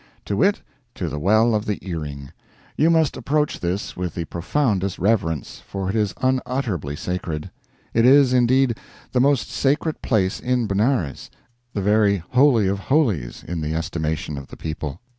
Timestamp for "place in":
10.01-10.65